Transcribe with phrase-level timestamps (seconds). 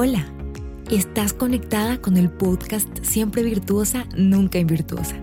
[0.00, 0.32] Hola,
[0.92, 5.16] estás conectada con el podcast Siempre Virtuosa, Nunca Invirtuosa.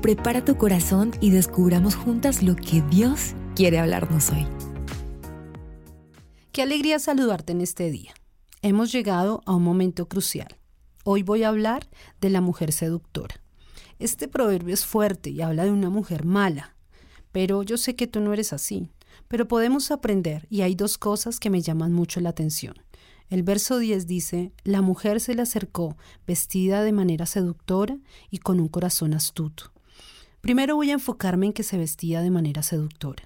[0.00, 4.46] Prepara tu corazón y descubramos juntas lo que Dios quiere hablarnos hoy.
[6.52, 8.14] Qué alegría saludarte en este día.
[8.62, 10.56] Hemos llegado a un momento crucial.
[11.04, 11.86] Hoy voy a hablar
[12.22, 13.42] de la mujer seductora.
[13.98, 16.76] Este proverbio es fuerte y habla de una mujer mala,
[17.30, 18.88] pero yo sé que tú no eres así.
[19.28, 22.74] Pero podemos aprender y hay dos cosas que me llaman mucho la atención.
[23.30, 25.96] El verso 10 dice, la mujer se le acercó
[26.26, 27.98] vestida de manera seductora
[28.30, 29.72] y con un corazón astuto.
[30.40, 33.24] Primero voy a enfocarme en que se vestía de manera seductora,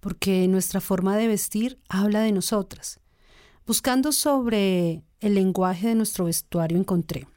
[0.00, 3.00] porque nuestra forma de vestir habla de nosotras.
[3.66, 7.28] Buscando sobre el lenguaje de nuestro vestuario encontré.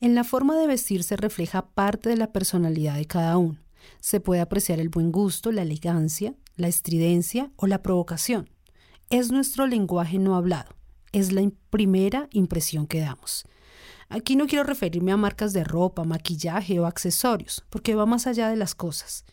[0.00, 3.58] En la forma de vestir se refleja parte de la personalidad de cada uno.
[4.00, 8.48] Se puede apreciar el buen gusto, la elegancia, la estridencia o la provocación.
[9.10, 10.77] Es nuestro lenguaje no hablado
[11.18, 13.44] es la primera impresión que damos.
[14.08, 18.48] Aquí no quiero referirme a marcas de ropa, maquillaje o accesorios, porque va más allá
[18.48, 19.24] de las cosas.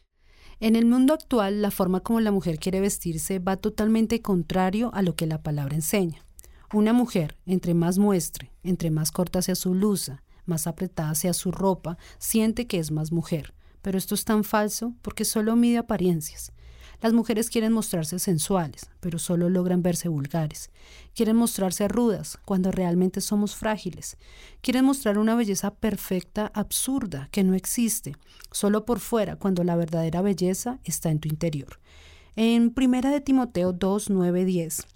[0.60, 5.02] En el mundo actual, la forma como la mujer quiere vestirse va totalmente contrario a
[5.02, 6.26] lo que la palabra enseña.
[6.74, 11.52] Una mujer, entre más muestre, entre más corta sea su blusa, más apretada sea su
[11.52, 13.54] ropa, siente que es más mujer.
[13.82, 16.52] Pero esto es tan falso porque solo mide apariencias.
[17.02, 20.70] Las mujeres quieren mostrarse sensuales, pero solo logran verse vulgares.
[21.14, 24.18] Quieren mostrarse rudas, cuando realmente somos frágiles.
[24.62, 28.16] Quieren mostrar una belleza perfecta, absurda, que no existe,
[28.52, 31.80] solo por fuera, cuando la verdadera belleza está en tu interior.
[32.36, 34.88] En Primera de Timoteo 2, 9, 10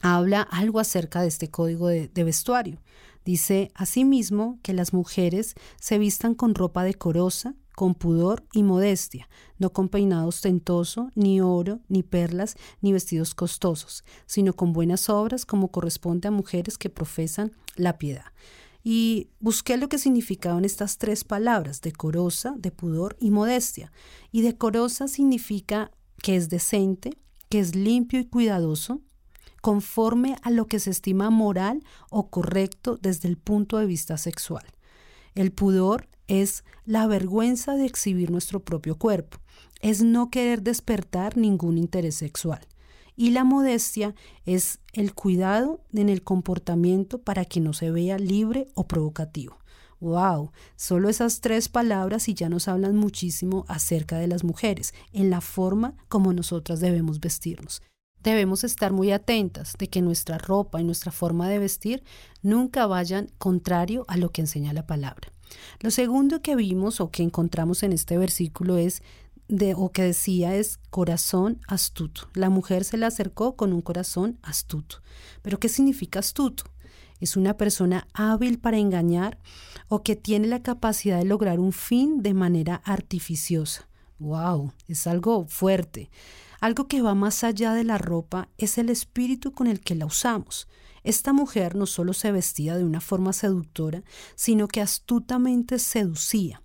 [0.00, 2.80] habla algo acerca de este código de, de vestuario.
[3.24, 9.72] Dice asimismo que las mujeres se vistan con ropa decorosa, con pudor y modestia, no
[9.72, 15.68] con peinado ostentoso, ni oro, ni perlas, ni vestidos costosos, sino con buenas obras como
[15.68, 18.24] corresponde a mujeres que profesan la piedad.
[18.82, 23.92] Y busqué lo que significaban estas tres palabras, decorosa, de pudor y modestia.
[24.32, 27.16] Y decorosa significa que es decente,
[27.48, 29.02] que es limpio y cuidadoso,
[29.60, 34.66] conforme a lo que se estima moral o correcto desde el punto de vista sexual.
[35.36, 39.38] El pudor es la vergüenza de exhibir nuestro propio cuerpo,
[39.80, 42.60] es no querer despertar ningún interés sexual.
[43.16, 44.14] Y la modestia
[44.46, 49.58] es el cuidado en el comportamiento para que no se vea libre o provocativo.
[50.00, 50.52] ¡Wow!
[50.76, 55.40] Solo esas tres palabras y ya nos hablan muchísimo acerca de las mujeres, en la
[55.40, 57.82] forma como nosotras debemos vestirnos.
[58.22, 62.04] Debemos estar muy atentas de que nuestra ropa y nuestra forma de vestir
[62.42, 65.32] nunca vayan contrario a lo que enseña la palabra.
[65.80, 69.02] Lo segundo que vimos o que encontramos en este versículo es
[69.48, 72.28] de, o que decía es corazón astuto.
[72.34, 75.02] La mujer se le acercó con un corazón astuto.
[75.42, 76.64] Pero ¿qué significa astuto?
[77.20, 79.38] Es una persona hábil para engañar
[79.88, 83.88] o que tiene la capacidad de lograr un fin de manera artificiosa.
[84.18, 84.72] ¡Wow!
[84.86, 86.10] Es algo fuerte.
[86.60, 90.06] Algo que va más allá de la ropa es el espíritu con el que la
[90.06, 90.68] usamos.
[91.08, 94.02] Esta mujer no solo se vestía de una forma seductora,
[94.34, 96.62] sino que astutamente seducía.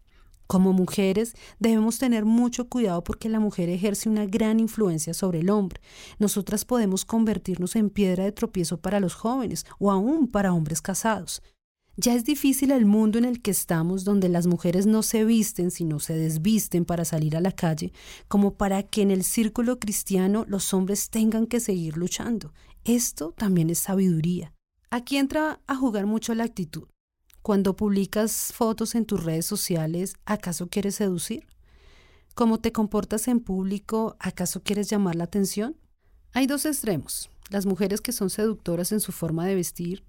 [0.47, 5.49] Como mujeres debemos tener mucho cuidado porque la mujer ejerce una gran influencia sobre el
[5.49, 5.79] hombre.
[6.19, 11.41] Nosotras podemos convertirnos en piedra de tropiezo para los jóvenes o aún para hombres casados.
[11.95, 15.69] Ya es difícil el mundo en el que estamos, donde las mujeres no se visten,
[15.69, 17.93] sino se desvisten para salir a la calle,
[18.27, 22.51] como para que en el círculo cristiano los hombres tengan que seguir luchando.
[22.83, 24.53] Esto también es sabiduría.
[24.89, 26.87] Aquí entra a jugar mucho la actitud.
[27.43, 31.45] Cuando publicas fotos en tus redes sociales, ¿acaso quieres seducir?
[32.33, 35.77] ¿Cómo te comportas en público, acaso quieres llamar la atención?
[36.31, 40.03] Hay dos extremos, las mujeres que son seductoras en su forma de vestir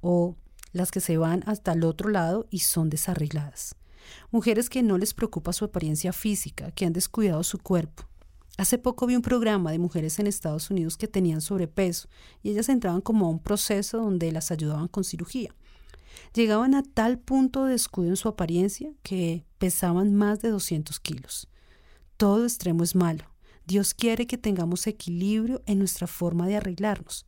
[0.00, 0.36] o
[0.72, 3.74] las que se van hasta el otro lado y son desarregladas.
[4.30, 8.04] Mujeres que no les preocupa su apariencia física, que han descuidado su cuerpo.
[8.56, 12.08] Hace poco vi un programa de mujeres en Estados Unidos que tenían sobrepeso
[12.42, 15.54] y ellas entraban como a un proceso donde las ayudaban con cirugía.
[16.34, 21.48] Llegaban a tal punto de descuido en su apariencia que pesaban más de 200 kilos.
[22.16, 23.24] Todo extremo es malo.
[23.64, 27.27] Dios quiere que tengamos equilibrio en nuestra forma de arreglarnos.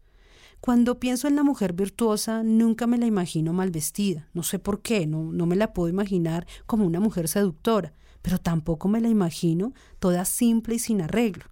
[0.60, 4.28] Cuando pienso en la mujer virtuosa, nunca me la imagino mal vestida.
[4.34, 8.86] No sé por qué, no, me la puedo imaginar como una mujer seductora, pero tampoco
[8.86, 11.44] me la imagino toda simple y sin arreglo.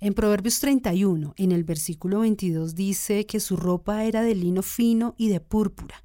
[0.00, 5.14] En Proverbios 31, en el versículo 22, dice que su ropa era de lino fino
[5.18, 6.02] y de púrpura.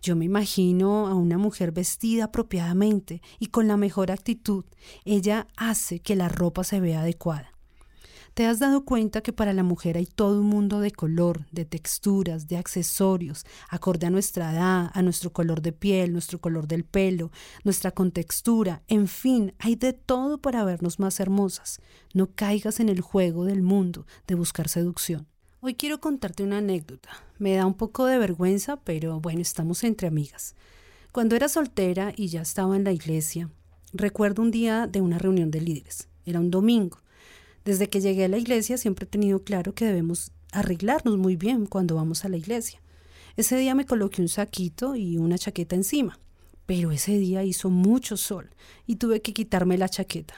[0.00, 4.64] Yo me imagino a una mujer vestida apropiadamente y con la mejor actitud.
[5.04, 7.52] Ella hace que la ropa se vea adecuada.
[8.34, 11.66] ¿Te has dado cuenta que para la mujer hay todo un mundo de color, de
[11.66, 16.84] texturas, de accesorios, acorde a nuestra edad, a nuestro color de piel, nuestro color del
[16.84, 17.30] pelo,
[17.62, 21.82] nuestra contextura, en fin, hay de todo para vernos más hermosas.
[22.14, 25.26] No caigas en el juego del mundo de buscar seducción.
[25.60, 27.10] Hoy quiero contarte una anécdota.
[27.38, 30.54] Me da un poco de vergüenza, pero bueno, estamos entre amigas.
[31.12, 33.50] Cuando era soltera y ya estaba en la iglesia,
[33.92, 36.08] recuerdo un día de una reunión de líderes.
[36.24, 37.02] Era un domingo.
[37.64, 41.66] Desde que llegué a la iglesia siempre he tenido claro que debemos arreglarnos muy bien
[41.66, 42.80] cuando vamos a la iglesia.
[43.36, 46.18] Ese día me coloqué un saquito y una chaqueta encima,
[46.66, 48.50] pero ese día hizo mucho sol
[48.86, 50.34] y tuve que quitarme la chaqueta.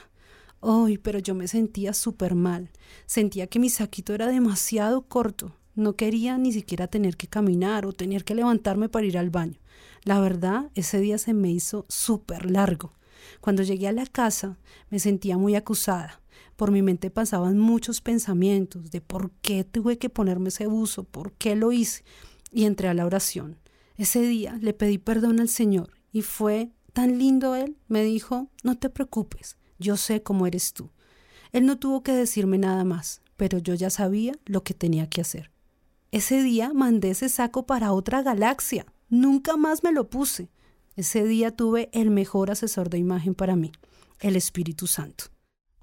[0.61, 2.71] Ay, pero yo me sentía súper mal.
[3.05, 5.55] Sentía que mi saquito era demasiado corto.
[5.75, 9.59] No quería ni siquiera tener que caminar o tener que levantarme para ir al baño.
[10.03, 12.93] La verdad, ese día se me hizo súper largo.
[13.41, 14.57] Cuando llegué a la casa,
[14.89, 16.21] me sentía muy acusada.
[16.55, 21.33] Por mi mente pasaban muchos pensamientos de por qué tuve que ponerme ese buzo, por
[21.33, 22.03] qué lo hice,
[22.51, 23.57] y entré a la oración.
[23.97, 27.77] Ese día le pedí perdón al Señor y fue tan lindo Él.
[27.87, 30.91] Me dijo, no te preocupes, yo sé cómo eres tú.
[31.51, 35.21] Él no tuvo que decirme nada más, pero yo ya sabía lo que tenía que
[35.21, 35.51] hacer.
[36.11, 38.85] Ese día mandé ese saco para otra galaxia.
[39.09, 40.49] Nunca más me lo puse.
[40.95, 43.73] Ese día tuve el mejor asesor de imagen para mí,
[44.21, 45.25] el Espíritu Santo.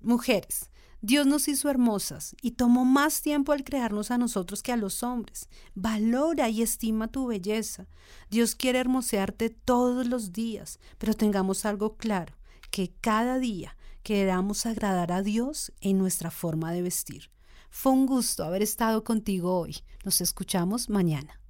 [0.03, 0.69] Mujeres,
[1.01, 5.03] Dios nos hizo hermosas y tomó más tiempo al crearnos a nosotros que a los
[5.03, 5.49] hombres.
[5.75, 7.87] Valora y estima tu belleza.
[8.31, 12.35] Dios quiere hermosearte todos los días, pero tengamos algo claro,
[12.71, 17.31] que cada día queramos agradar a Dios en nuestra forma de vestir.
[17.71, 19.77] Fue un gusto haber estado contigo hoy.
[20.05, 21.41] Nos escuchamos mañana.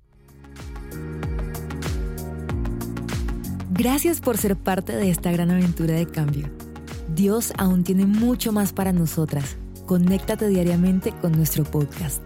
[3.71, 6.51] Gracias por ser parte de esta gran aventura de cambio.
[7.15, 9.57] Dios aún tiene mucho más para nosotras.
[9.87, 12.23] Conéctate diariamente con nuestro podcast.